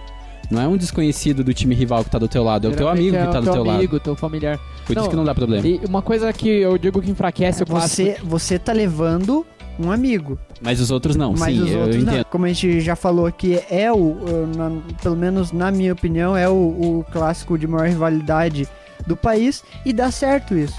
[0.50, 2.88] Não é um desconhecido do time rival que tá do teu lado, é o teu
[2.88, 3.76] amigo é que tá do teu lado.
[3.76, 4.58] amigo, teu familiar.
[4.86, 5.66] Por Não, isso que não dá problema.
[5.66, 8.10] E uma coisa que eu digo que enfraquece o clássico...
[8.10, 9.44] Você, você tá levando
[9.78, 10.38] um amigo.
[10.62, 12.16] Mas os outros não, mas sim, os eu outros entendo.
[12.16, 12.24] não.
[12.24, 16.34] Como a gente já falou aqui, é o, uh, na- pelo menos na minha opinião,
[16.36, 18.66] é o, o clássico de maior rivalidade
[19.06, 20.78] do país e dá certo isso.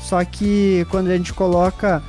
[0.00, 2.02] Só que quando a gente coloca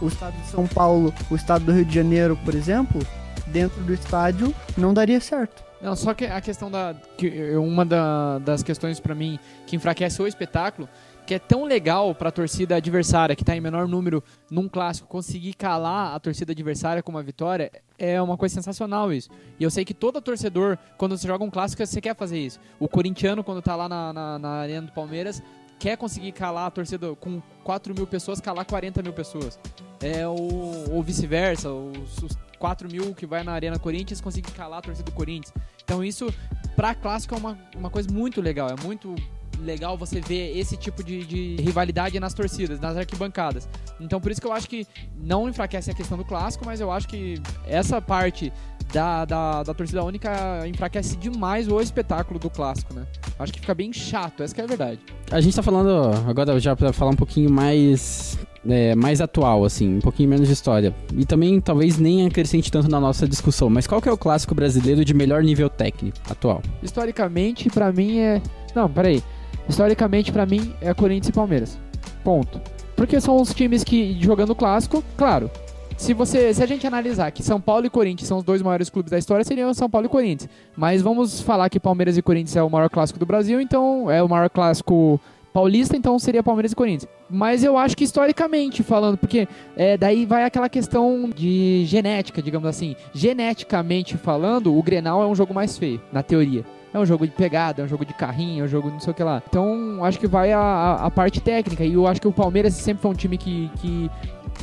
[0.00, 3.00] o estado de São Paulo, o estado do Rio de Janeiro, por exemplo,
[3.46, 5.62] dentro do estádio, não daria certo.
[5.80, 6.94] Não, só que a questão da.
[7.18, 10.88] Que uma da- das questões pra mim que enfraquece o espetáculo,
[11.26, 15.52] que é tão legal pra torcida adversária, que tá em menor número num clássico, conseguir
[15.54, 19.28] calar a torcida adversária com uma vitória, é uma coisa sensacional isso.
[19.60, 22.58] E eu sei que todo torcedor, quando você joga um clássico, você quer fazer isso.
[22.80, 25.42] O corintiano, quando tá lá na, na, na arena do Palmeiras,
[25.78, 29.58] quer conseguir calar a torcida com 4 mil pessoas, calar 40 mil pessoas.
[30.00, 34.78] É, ou, ou vice-versa, os, os 4 mil que vai na Arena Corinthians conseguir calar
[34.78, 35.52] a torcida do Corinthians.
[35.82, 36.32] Então isso,
[36.74, 38.68] pra clássico, é uma, uma coisa muito legal.
[38.68, 39.14] É muito
[39.60, 43.68] legal você ver esse tipo de, de rivalidade nas torcidas, nas arquibancadas.
[44.00, 46.90] Então por isso que eu acho que não enfraquece a questão do clássico, mas eu
[46.90, 48.52] acho que essa parte
[48.92, 53.06] da, da, da torcida única enfraquece demais o espetáculo do clássico, né?
[53.38, 55.00] Acho que fica bem chato, essa que é a verdade.
[55.30, 59.96] A gente tá falando agora já pra falar um pouquinho mais é, mais atual, assim,
[59.96, 60.94] um pouquinho menos de história.
[61.16, 63.68] E também talvez nem acrescente tanto na nossa discussão.
[63.68, 66.62] Mas qual que é o clássico brasileiro de melhor nível técnico atual?
[66.82, 68.40] Historicamente, pra mim é.
[68.74, 69.22] Não, peraí.
[69.68, 71.78] Historicamente, pra mim, é Corinthians e Palmeiras.
[72.22, 72.60] Ponto.
[72.96, 75.50] Porque são os times que, jogando clássico, claro.
[75.96, 78.90] Se você, se a gente analisar que São Paulo e Corinthians são os dois maiores
[78.90, 80.50] clubes da história, seriam São Paulo e Corinthians.
[80.76, 84.22] Mas vamos falar que Palmeiras e Corinthians é o maior clássico do Brasil, então é
[84.22, 85.18] o maior clássico
[85.52, 87.08] paulista, então seria Palmeiras e Corinthians.
[87.30, 92.68] Mas eu acho que historicamente falando, porque é, daí vai aquela questão de genética, digamos
[92.68, 92.96] assim.
[93.14, 96.64] Geneticamente falando, o Grenal é um jogo mais feio, na teoria.
[96.92, 99.10] É um jogo de pegada, é um jogo de carrinho, é um jogo não sei
[99.12, 99.42] o que lá.
[99.48, 101.84] Então, acho que vai a, a- a parte técnica.
[101.84, 104.08] E eu acho que o Palmeiras sempre foi um time que, que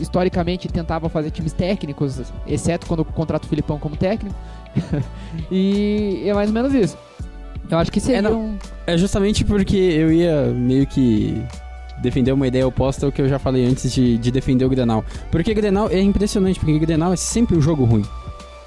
[0.01, 4.35] historicamente tentava fazer times técnicos, exceto quando contrata o Filipão como técnico.
[5.51, 6.97] e é mais ou menos isso.
[7.69, 8.39] Eu acho que seria É, não.
[8.39, 8.57] um...
[8.85, 11.41] É justamente porque eu ia meio que
[12.01, 15.05] defender uma ideia oposta ao que eu já falei antes de, de defender o Grenal.
[15.31, 18.03] Porque Grenal é impressionante, porque Grenal é sempre um jogo ruim.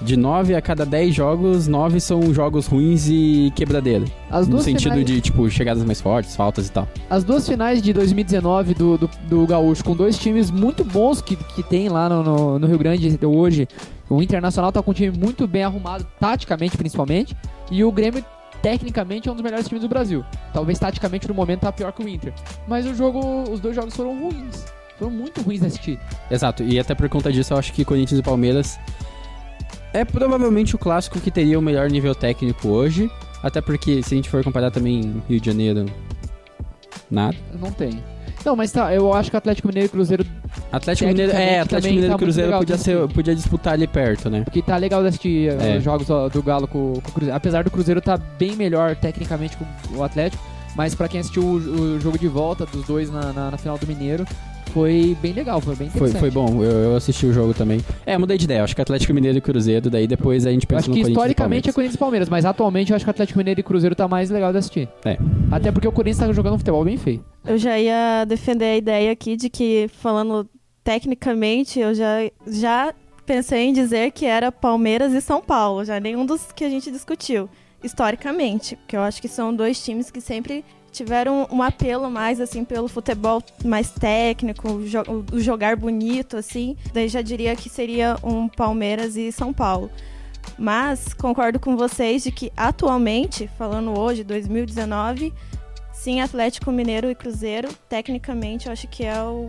[0.00, 4.04] De 9 a cada 10 jogos, 9 são jogos ruins e quebradeira.
[4.30, 6.87] As No sentido finais- de, tipo, chegadas mais fortes, faltas e tal.
[7.09, 11.37] As duas finais de 2019 do, do, do Gaúcho, com dois times muito bons que,
[11.37, 13.68] que tem lá no, no, no Rio Grande hoje.
[14.11, 17.35] O Internacional tá com um time muito bem arrumado, taticamente principalmente.
[17.70, 18.22] E o Grêmio,
[18.61, 20.22] tecnicamente, é um dos melhores times do Brasil.
[20.52, 22.33] Talvez taticamente no momento tá pior que o Inter.
[22.68, 24.64] Mas o jogo, os dois jogos foram ruins.
[24.98, 25.98] Foram muito ruins de assistir.
[26.30, 28.78] Exato, e até por conta disso eu acho que Corinthians e Palmeiras
[29.94, 33.11] é provavelmente o clássico que teria o melhor nível técnico hoje.
[33.42, 35.87] Até porque se a gente for comparar também Rio de Janeiro,
[37.11, 37.37] nada.
[37.61, 38.02] Não tem.
[38.44, 40.26] Não, mas tá, eu acho que o Atlético Mineiro e Cruzeiro
[40.70, 43.72] Atlético Mineiro, é, Atlético também Mineiro tá e Cruzeiro muito legal podia, ser, podia disputar
[43.72, 44.42] ali perto, né?
[44.44, 45.76] Porque tá legal de assistir uh, É.
[45.78, 47.37] os jogos do Galo com, com o Cruzeiro.
[47.37, 49.64] Apesar do Cruzeiro tá bem melhor tecnicamente com
[49.96, 50.42] o Atlético,
[50.76, 53.78] mas pra quem assistiu o, o jogo de volta dos dois na, na, na final
[53.78, 54.26] do Mineiro,
[54.74, 56.20] foi bem legal, foi bem Foi, interessante.
[56.20, 57.80] foi bom, eu, eu assisti o jogo também.
[58.04, 60.80] É, mudei de ideia, acho que Atlético Mineiro e Cruzeiro, daí depois a gente pensa
[60.80, 61.72] acho no que Corinthians e historicamente é.
[61.72, 64.30] Corinthians e Palmeiras, mas atualmente eu acho que o Atlético Mineiro e Cruzeiro tá mais
[64.30, 64.88] legal de assistir.
[65.04, 65.16] É.
[65.52, 67.24] Até porque o Corinthians tá jogando um futebol bem feio.
[67.46, 70.48] Eu já ia defender a ideia aqui de que, falando
[70.82, 72.92] tecnicamente, eu já, já
[73.24, 76.90] pensei em dizer que era Palmeiras e São Paulo, já nenhum dos que a gente
[76.90, 77.48] discutiu.
[77.82, 82.64] historicamente, porque eu acho que são dois times que sempre tiveram um apelo mais assim
[82.64, 85.02] pelo futebol mais técnico, o, jo
[85.33, 86.76] o jogar bonito assim.
[86.92, 89.90] Daí já diria que seria um Palmeiras e São Paulo.
[90.57, 95.33] Mas concordo com vocês de que atualmente, falando hoje, 2019,
[95.92, 99.48] sim, Atlético Mineiro e Cruzeiro, tecnicamente eu acho que é o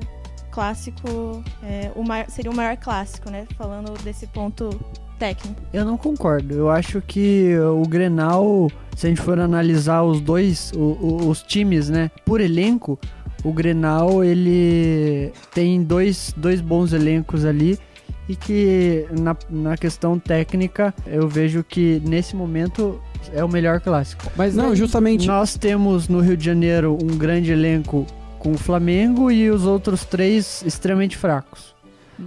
[0.50, 3.46] clássico, é, o maior, seria o maior clássico, né?
[3.58, 4.70] Falando desse ponto
[5.18, 5.62] técnico.
[5.74, 6.54] Eu não concordo.
[6.54, 11.42] Eu acho que o Grenal, se a gente for analisar os dois, o, o, os
[11.42, 13.00] times, né, por elenco,
[13.44, 17.78] o Grenal ele tem dois, dois bons elencos ali
[18.28, 23.00] e que na, na questão técnica eu vejo que nesse momento
[23.34, 24.24] é o melhor clássico.
[24.36, 25.28] Mas não, justamente.
[25.28, 28.06] Nós temos no Rio de Janeiro um grande elenco
[28.40, 31.75] com o Flamengo e os outros três extremamente fracos.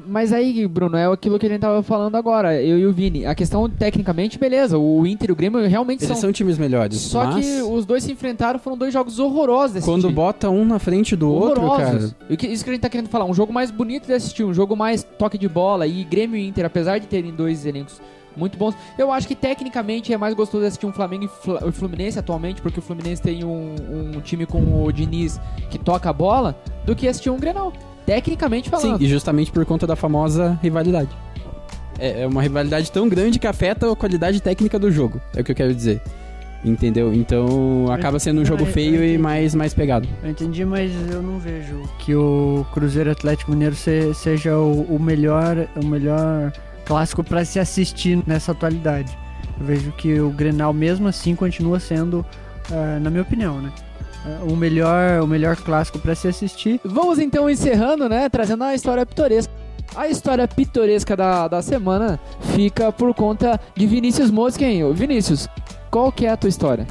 [0.07, 3.25] Mas aí, Bruno, é aquilo que a gente tava falando agora, eu e o Vini.
[3.25, 6.17] A questão, tecnicamente, beleza, o Inter e o Grêmio realmente Eles são...
[6.17, 6.99] são times melhores.
[6.99, 10.15] Só mas que os dois se enfrentaram, foram dois jogos horrorosos de Quando assistir.
[10.15, 11.85] bota um na frente do outro, cara.
[11.85, 12.15] Horrorosos.
[12.29, 14.45] E que- Isso que a gente tá querendo falar, um jogo mais bonito de assistir,
[14.45, 15.87] um jogo mais toque de bola.
[15.87, 18.01] E Grêmio e Inter, apesar de terem dois elencos
[18.37, 22.19] muito bons, eu acho que tecnicamente é mais gostoso assistir um Flamengo e e Fluminense
[22.21, 23.75] atualmente, porque o Fluminense tem um,
[24.15, 27.73] um time com o Diniz que toca a bola, do que assistir um Grenal.
[28.15, 29.03] Tecnicamente Sim, falando.
[29.03, 31.11] e justamente por conta da famosa rivalidade.
[31.99, 35.21] É é uma rivalidade tão grande que afeta a qualidade técnica do jogo.
[35.37, 36.01] É o que eu quero dizer.
[36.65, 37.13] Entendeu?
[37.13, 40.09] Então acaba sendo um jogo eu- feio e mais, mais pegado.
[40.25, 44.99] Eu entendi, mas eu não vejo que o Cruzeiro Atlético Mineiro se- seja o, o
[44.99, 46.53] melhor, o melhor
[46.87, 49.17] clássico para se assistir nessa atualidade.
[49.61, 52.25] Eu vejo que o Grenal mesmo assim continua sendo,
[52.73, 53.71] ah, na minha opinião, né,
[54.49, 56.81] o melhor, o melhor clássico para se assistir.
[56.85, 58.29] Vamos então encerrando, né?
[58.29, 59.53] Trazendo a história pitoresca.
[59.97, 62.21] A história pitoresca da, da semana
[62.55, 64.93] fica por conta de Vinícius Mosquen.
[64.93, 65.49] Vinícius,
[65.91, 66.87] qual que é a tua história?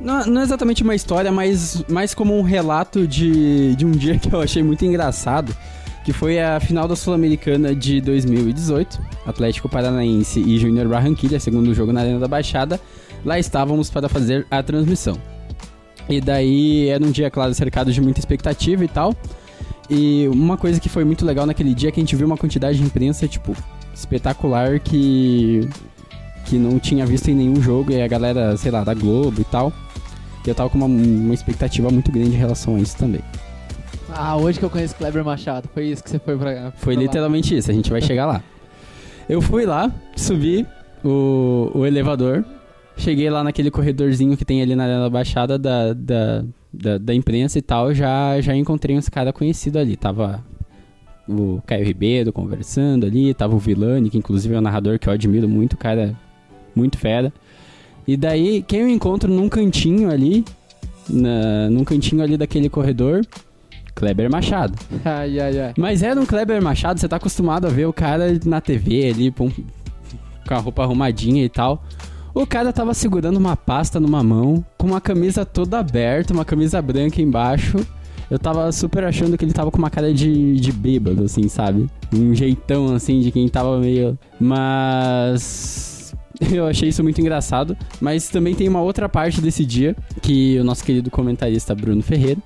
[0.00, 4.18] Não, não é exatamente uma história, mas mais como um relato de, de um dia
[4.18, 5.54] que eu achei muito engraçado,
[6.04, 11.92] que foi a final da Sul-Americana de 2018, Atlético Paranaense e Júnior Barranquilla, segundo jogo
[11.92, 12.80] na Arena da Baixada.
[13.24, 15.18] Lá estávamos para fazer a transmissão.
[16.08, 19.14] E daí era um dia, claro, cercado de muita expectativa e tal.
[19.88, 22.36] E uma coisa que foi muito legal naquele dia é que a gente viu uma
[22.36, 23.56] quantidade de imprensa, tipo,
[23.94, 25.68] espetacular que
[26.46, 29.44] que não tinha visto em nenhum jogo, e a galera, sei lá, da Globo e
[29.44, 29.72] tal.
[30.46, 33.20] E eu tava com uma, uma expectativa muito grande em relação a isso também.
[34.08, 35.68] Ah, hoje que eu conheço Kleber Machado.
[35.74, 36.72] Foi isso que você foi pra.
[36.76, 37.06] Foi pra lá.
[37.06, 38.42] literalmente isso, a gente vai chegar lá.
[39.28, 40.64] Eu fui lá, subi
[41.04, 42.44] o, o elevador,
[42.96, 47.62] cheguei lá naquele corredorzinho que tem ali na Baixada da, da, da, da imprensa e
[47.62, 49.96] tal, já, já encontrei uns caras conhecidos ali.
[49.96, 50.44] Tava
[51.28, 55.12] o Caio Ribeiro conversando ali, tava o Vilani, que inclusive é um narrador que eu
[55.12, 56.14] admiro muito, cara
[56.74, 57.32] muito fera.
[58.06, 60.44] E daí, quem eu encontro num cantinho ali,
[61.08, 63.26] na, num cantinho ali daquele corredor,
[63.94, 64.78] Kleber Machado.
[65.04, 65.74] Ai, ai, ai.
[65.76, 69.30] Mas era um Kleber Machado, você tá acostumado a ver o cara na TV ali,
[69.32, 69.50] com
[70.48, 71.82] a roupa arrumadinha e tal.
[72.36, 76.82] O cara tava segurando uma pasta numa mão, com uma camisa toda aberta, uma camisa
[76.82, 77.78] branca embaixo.
[78.30, 81.86] Eu tava super achando que ele tava com uma cara de, de bêbado, assim, sabe?
[82.14, 84.18] Um jeitão, assim, de quem tava meio.
[84.38, 86.14] Mas.
[86.52, 87.74] Eu achei isso muito engraçado.
[88.02, 92.42] Mas também tem uma outra parte desse dia que o nosso querido comentarista Bruno Ferreira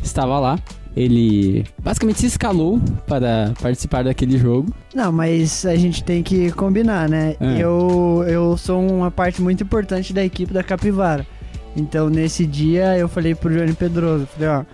[0.00, 0.60] estava lá.
[0.96, 4.72] Ele basicamente se escalou para participar daquele jogo.
[4.94, 7.34] Não, mas a gente tem que combinar, né?
[7.40, 7.58] É.
[7.60, 11.26] Eu, eu sou uma parte muito importante da equipe da Capivara.
[11.76, 14.64] Então, nesse dia, eu falei pro Johnny Pedroso, falei, ó,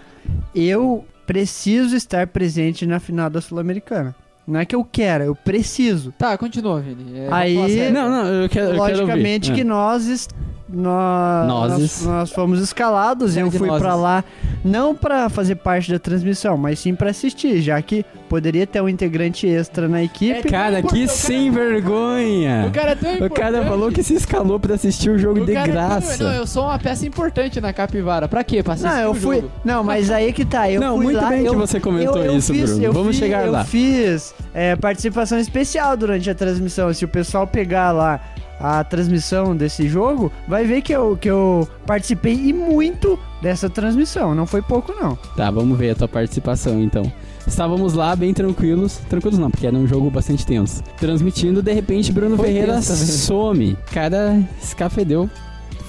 [0.55, 4.15] eu preciso estar presente na final da Sul-Americana.
[4.47, 6.13] Não é que eu quero, eu preciso.
[6.19, 7.19] Tá, continua, Vini.
[7.19, 7.91] É, Aí-.
[7.91, 8.67] Não, não, eu quero.
[8.67, 9.63] eu quero Logicamente ouvir.
[9.63, 10.29] que nós, es-
[10.73, 13.33] nós, nós, nós fomos escalados.
[13.33, 14.25] Série Eu fui pra lá
[14.65, 18.89] não pra fazer parte da transmissão, mas sim pra assistir, já que poderia ter um
[18.89, 20.49] integrante extra na equipe.
[20.49, 22.67] Cara, que sem vergonha!
[22.69, 25.53] O cara é O cara falou que se escalou pra assistir o jogo O de
[25.53, 26.25] cara é tão- graça.
[26.25, 28.29] Não, eu sou uma peça importante na Capivara.
[28.29, 28.63] Pra quê?
[28.63, 29.37] Pra assistir Não, eu o fui.
[29.37, 29.51] jogo.
[29.65, 30.71] Não, mas aí que tá.
[30.71, 32.85] Eu Não, fui muito lá, bem eu, que você comentou eu, eu isso, fiz, Bruno.
[32.85, 33.65] eu Vamos fiz- chegar eu lá.
[33.65, 36.93] fiz é, participação especial durante a transmissão.
[36.93, 38.21] Se o pessoal pegar lá
[38.61, 44.35] a transmissão desse jogo, vai ver que eu, que eu participei e muito dessa transmissão.
[44.35, 45.17] Não foi pouco, não.
[45.37, 47.11] Tá, vamos ver a tua participação então.
[47.47, 48.99] Estávamos lá bem tranquilos.
[49.09, 50.83] Tranquilos não, porque era um jogo bastante tenso.
[50.99, 53.77] Transmitindo, de repente, Bruno Foi Ferreira tenso some.
[53.93, 55.29] Cara, escafedeu.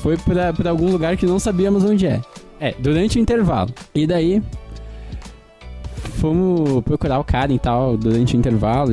[0.01, 2.22] Foi pra, pra algum lugar que não sabíamos onde é.
[2.59, 3.74] É, durante o intervalo.
[3.93, 4.41] E daí.
[6.19, 8.91] Fomos procurar o cara e tal durante o intervalo.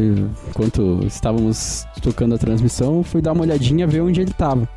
[0.49, 4.69] Enquanto estávamos tocando a transmissão, fui dar uma olhadinha ver onde ele tava.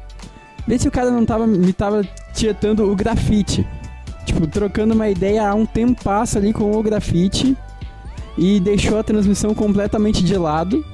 [0.67, 2.03] Vê se o cara não tava, me tava
[2.33, 3.67] tietando o grafite.
[4.25, 7.57] Tipo, trocando uma ideia há um tempo passa ali com o grafite
[8.37, 10.85] e deixou a transmissão completamente de lado.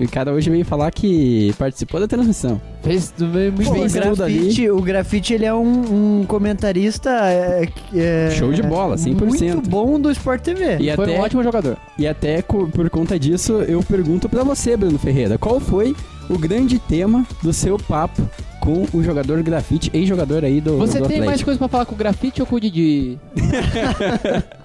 [0.00, 2.58] E o cara hoje veio falar que participou da transmissão.
[2.82, 3.84] Fez muito Pô, bem.
[3.84, 4.38] o, tudo ali.
[4.38, 9.26] grafite, o grafite, ele é um, um comentarista é, é, Show de bola, 100%.
[9.26, 10.78] muito bom do Sport TV.
[10.80, 11.76] E Foi até, um ótimo jogador.
[11.98, 15.94] e até por conta disso, eu pergunto pra você, Bruno Ferreira, qual foi
[16.30, 18.22] o grande tema do seu papo
[18.58, 21.44] com o jogador grafite, ex-jogador aí do, Você do tem mais Atlético?
[21.46, 23.18] coisa pra falar com o grafite ou com o Didi?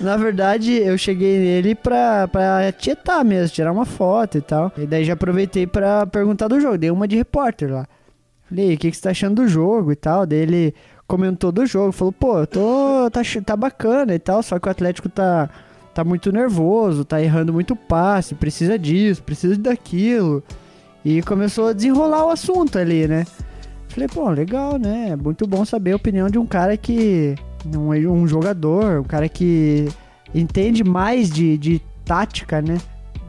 [0.00, 4.70] Na verdade, eu cheguei nele pra, pra tietar mesmo, tirar uma foto e tal.
[4.76, 6.76] E daí já aproveitei pra perguntar do jogo.
[6.76, 7.86] Dei uma de repórter lá.
[8.48, 10.26] Falei, o que, que você tá achando do jogo e tal?
[10.26, 10.74] Daí ele
[11.06, 11.92] comentou do jogo.
[11.92, 14.42] Falou, pô, tô, tá, tá bacana e tal.
[14.42, 15.48] Só que o Atlético tá,
[15.94, 18.34] tá muito nervoso, tá errando muito passe.
[18.34, 20.44] Precisa disso, precisa daquilo.
[21.04, 23.24] E começou a desenrolar o assunto ali, né?
[23.88, 25.16] Falei, pô, legal, né?
[25.16, 27.34] Muito bom saber a opinião de um cara que.
[27.74, 29.88] Um, um jogador, um cara que
[30.34, 32.78] entende mais de, de tática, né?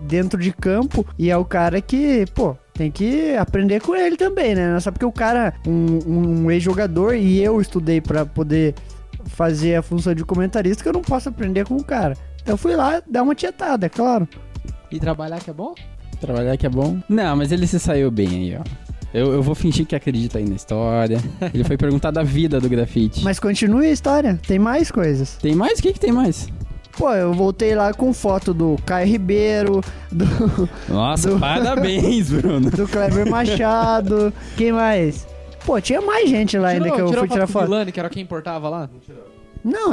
[0.02, 1.06] Dentro de campo.
[1.18, 4.70] E é o cara que, pô, tem que aprender com ele também, né?
[4.70, 8.76] Não é só porque o cara, um, um ex-jogador, e eu estudei pra poder
[9.26, 12.16] fazer a função de comentarista, que eu não posso aprender com o cara.
[12.42, 14.28] Então eu fui lá dar uma tietada, é claro.
[14.92, 15.74] E trabalhar que é bom?
[16.22, 17.00] Trabalhar que é bom.
[17.10, 18.64] Não, mas ele se saiu bem aí, ó.
[19.14, 21.20] Eu, eu vou fingir que acredita aí na história.
[21.54, 23.24] Ele foi perguntar da vida do grafite.
[23.24, 25.38] Mas continue a história, tem mais coisas.
[25.38, 25.80] Tem mais?
[25.80, 26.48] O que, que tem mais?
[26.98, 29.82] Pô, eu voltei lá com foto do Caio Ribeiro,
[30.12, 30.26] do,
[30.90, 32.72] Nossa, Do- parabéns, Bruno.
[32.72, 35.28] do Kleber Machado, quem mais?
[35.66, 37.66] Pô, tinha mais gente lá ainda que eu tirou fui tirar foto.
[37.66, 38.90] Vilani, que era quem importava lá?
[39.08, 39.16] Não,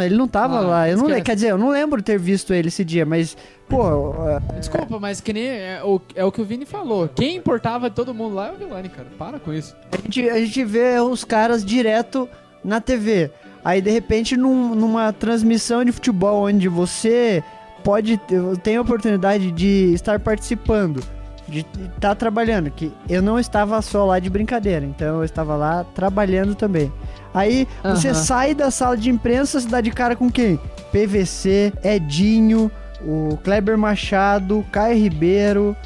[0.01, 0.89] ele não tava Ah, lá.
[0.89, 3.37] Eu não, quer dizer, eu não lembro ter visto ele esse dia, mas,
[3.69, 7.09] pô, é, Desculpa, mas que nem é o, é o que o Vini falou.
[7.09, 9.09] Quem importava de todo mundo lá é o Vilani, cara.
[9.19, 9.75] Para com isso.
[9.93, 12.29] a gente, a gente vê os caras direto
[12.65, 13.31] na TV.
[13.65, 17.43] Aí, de repente, num- numa transmissão de futebol onde você
[17.83, 21.03] pode ter, tem a oportunidade de estar participando,
[21.49, 25.85] de estar trabalhando, que eu não estava só lá de brincadeira, então eu estava lá
[25.95, 26.93] trabalhando também.
[27.35, 28.15] Aí você Aham.
[28.15, 30.59] sai da sala de imprensa, se dá de cara com quem?
[30.93, 32.71] PVC, Edinho,
[33.03, 35.77] o Kleber Machado, Caio Ribeiro,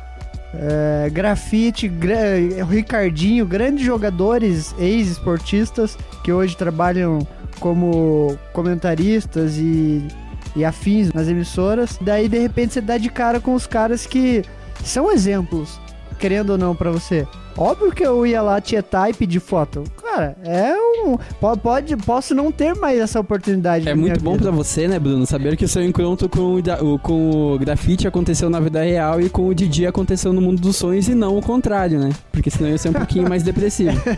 [0.55, 2.17] é, Grafite, gra-
[2.63, 7.27] o Ricardinho, grandes jogadores, ex-esportistas que hoje trabalham
[7.59, 10.07] como comentaristas e,
[10.55, 11.99] e afins nas emissoras.
[12.01, 14.43] Daí de repente você dá de cara com os caras que
[14.85, 15.81] são exemplos,
[16.19, 17.27] querendo ou não, pra você.
[17.59, 19.83] Óbvio que eu ia lá tietar e pedir foto.
[20.03, 20.73] Cara, é
[21.05, 21.17] um.
[21.41, 23.89] po- Pode, posso não ter mais essa oportunidade.
[23.89, 25.27] É muito bom pra você, né, Bruno?
[25.27, 29.29] Saber que o seu encontro com o- com o grafite aconteceu na vida real e
[29.29, 32.11] com o Didi aconteceu no mundo dos sonhos e não o contrário, né?
[32.31, 33.99] Porque senão ia ser um pouquinho mais depressivo.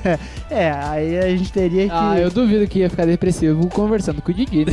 [0.51, 1.95] É, aí a gente teria que.
[1.95, 4.73] Ah, eu duvido que ia ficar depressivo conversando com o Didi, né?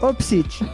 [0.00, 0.64] Opsit.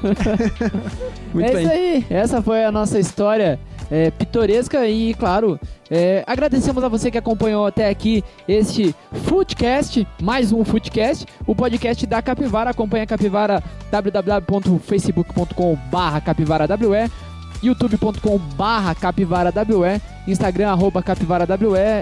[1.35, 1.63] Muito é bem.
[1.65, 2.07] isso aí.
[2.09, 3.59] Essa foi a nossa história
[3.91, 5.59] é, pitoresca e, claro,
[5.91, 12.07] é, agradecemos a você que acompanhou até aqui este Footcast, mais um Footcast, o podcast
[12.07, 12.71] da Capivara.
[12.71, 17.11] Acompanha a Capivara www.facebook.com barra capivarawe
[17.63, 21.57] youtube.com barra capivarawe instagram arroba capivarawe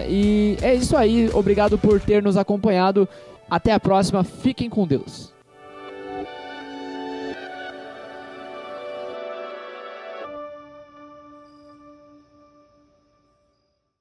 [0.09, 3.09] e é isso aí, obrigado por ter nos acompanhado.
[3.49, 5.34] Até a próxima, fiquem com Deus